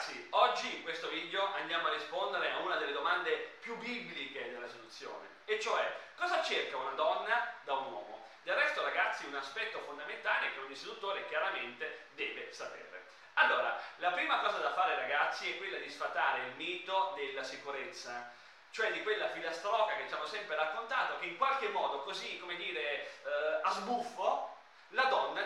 [0.00, 4.66] ragazzi, oggi in questo video andiamo a rispondere a una delle domande più bibliche della
[4.66, 8.26] seduzione, e cioè cosa cerca una donna da un uomo?
[8.42, 13.08] Del resto ragazzi un aspetto fondamentale che ogni seduttore chiaramente deve sapere.
[13.34, 18.32] Allora, la prima cosa da fare ragazzi è quella di sfatare il mito della sicurezza,
[18.70, 22.56] cioè di quella filastrocca che ci hanno sempre raccontato, che in qualche modo, così come
[22.56, 24.49] dire, eh, a sbuffo,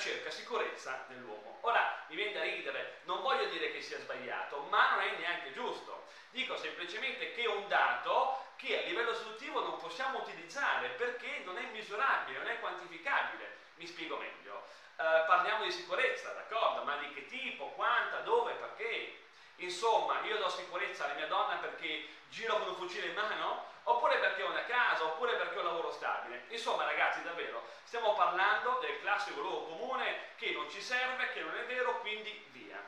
[0.00, 1.58] cerca sicurezza nell'uomo.
[1.60, 5.52] Ora mi viene da ridere, non voglio dire che sia sbagliato, ma non è neanche
[5.52, 6.08] giusto.
[6.30, 11.58] Dico semplicemente che è un dato che a livello seduttivo non possiamo utilizzare perché non
[11.58, 13.58] è misurabile, non è quantificabile.
[13.76, 14.64] Mi spiego meglio.
[14.96, 19.18] Eh, parliamo di sicurezza, d'accordo, ma di che tipo, quanta, dove, perché?
[19.56, 23.66] Insomma, io do sicurezza alla mia donna perché giro con un fucile in mano?
[23.84, 25.49] Oppure perché ho una casa, oppure perché
[25.90, 26.44] stabile.
[26.48, 31.56] Insomma, ragazzi, davvero, stiamo parlando del classico luogo comune che non ci serve, che non
[31.56, 32.82] è vero, quindi via.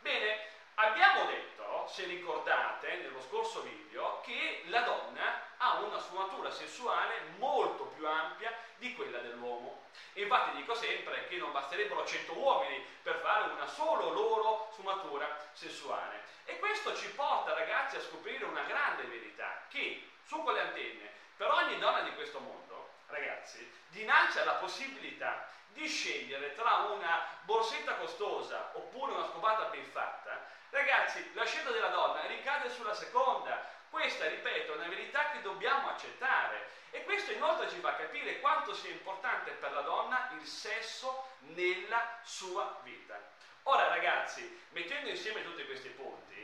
[0.00, 7.20] Bene, abbiamo detto, se ricordate, nello scorso video, che la donna ha una sfumatura sessuale
[7.38, 9.84] molto più ampia di quella dell'uomo.
[10.14, 16.22] Infatti dico sempre che non basterebbero 100 uomini per fare una solo loro sfumatura sessuale.
[16.44, 21.50] E questo ci porta ragazzi a scoprire una grande verità, che su quelle antenne, per
[21.50, 28.70] ogni donna di questo mondo, ragazzi, dinanzi alla possibilità di scegliere tra una borsetta costosa
[28.72, 33.74] oppure una scopata ben fatta, ragazzi, la scelta della donna ricade sulla seconda.
[33.90, 38.74] Questa, ripeto, è una verità che dobbiamo accettare e questo inoltre ci fa capire quanto
[38.74, 43.18] sia importante per la donna il sesso nella sua vita.
[43.64, 46.34] Ora ragazzi, mettendo insieme tutti questi punti,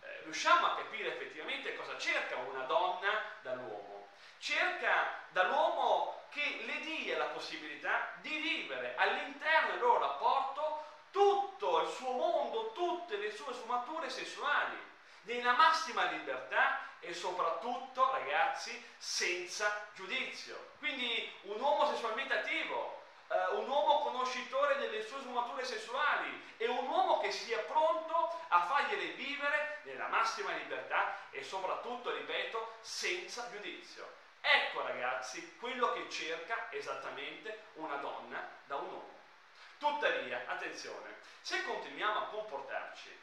[0.00, 3.97] eh, riusciamo a capire effettivamente cosa cerca una donna dall'uomo.
[4.38, 11.88] Cerca dall'uomo che le dia la possibilità di vivere all'interno del loro rapporto tutto il
[11.88, 14.76] suo mondo, tutte le sue sfumature sessuali,
[15.22, 20.72] nella massima libertà e soprattutto, ragazzi, senza giudizio.
[20.78, 26.86] Quindi un uomo sessualmente attivo, eh, un uomo conoscitore delle sue sfumature sessuali e un
[26.86, 34.26] uomo che sia pronto a fargliele vivere nella massima libertà e soprattutto, ripeto, senza giudizio.
[34.50, 39.16] Ecco ragazzi quello che cerca esattamente una donna da un uomo.
[39.76, 43.14] Tuttavia, attenzione, se continuiamo a comportarci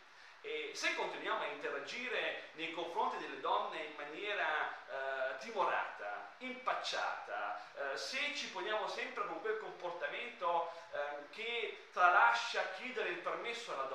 [0.41, 7.97] e se continuiamo a interagire nei confronti delle donne in maniera eh, timorata, impacciata, eh,
[7.97, 13.94] se ci poniamo sempre con quel comportamento eh, che tralascia chiedere il permesso alla donna,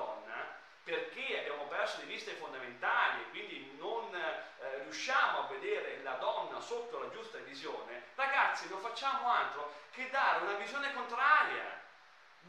[0.84, 6.14] perché abbiamo perso di vista i fondamentali e quindi non eh, riusciamo a vedere la
[6.14, 11.80] donna sotto la giusta visione, ragazzi non facciamo altro che dare una visione contraria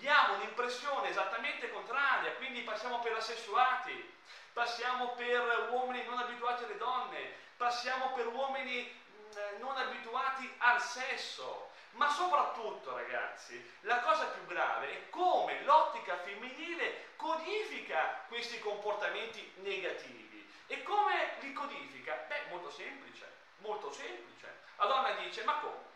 [0.01, 4.13] diamo un'impressione esattamente contraria, quindi passiamo per assessuati,
[4.53, 11.69] passiamo per uomini non abituati alle donne, passiamo per uomini mm, non abituati al sesso.
[11.91, 20.49] Ma soprattutto, ragazzi, la cosa più grave è come l'ottica femminile codifica questi comportamenti negativi.
[20.67, 22.13] E come li codifica?
[22.27, 24.59] Beh, molto semplice, molto semplice.
[24.77, 25.89] La donna dice, ma come?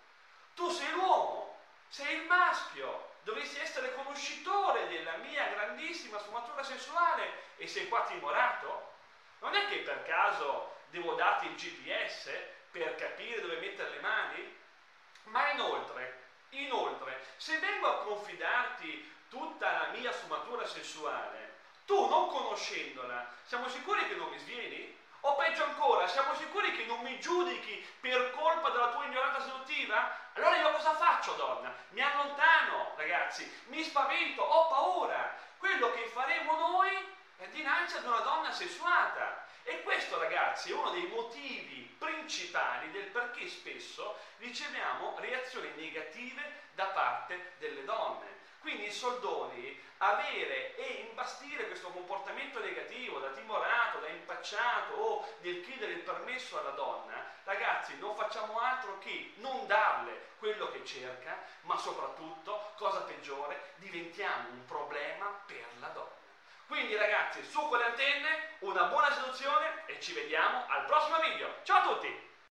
[0.53, 1.57] Tu sei l'uomo,
[1.88, 8.94] sei il maschio, dovessi essere conoscitore della mia grandissima sfumatura sessuale e sei qua timorato?
[9.39, 12.29] Non è che per caso devo darti il GPS
[12.72, 14.63] per capire dove mettere le mani?
[15.25, 21.53] Ma inoltre, inoltre, se vengo a confidarti tutta la mia sfumatura sessuale,
[21.86, 25.03] tu non conoscendola, siamo sicuri che non mi svieni?
[25.22, 30.16] O peggio ancora, siamo sicuri che non mi giudichi per colpa della tua ignoranza seduttiva?
[30.34, 31.74] Allora io cosa faccio, donna?
[31.90, 35.35] Mi allontano, ragazzi, mi spavento, ho paura.
[35.58, 39.44] Quello che faremo noi è dinanzi ad una donna sessuata.
[39.68, 46.44] E questo, ragazzi, è uno dei motivi principali del perché spesso riceviamo reazioni negative
[46.76, 48.44] da parte delle donne.
[48.59, 55.64] Quindi i soldoni, avere e imbastire questo comportamento negativo da timorato, da impacciato o del
[55.64, 61.44] chiedere il permesso alla donna, ragazzi non facciamo altro che non darle quello che cerca,
[61.61, 64.84] ma soprattutto, cosa peggiore, diventiamo un problema.
[66.67, 71.59] Quindi ragazzi, su quelle antenne, una buona seduzione e ci vediamo al prossimo video.
[71.64, 72.34] Ciao a tutti!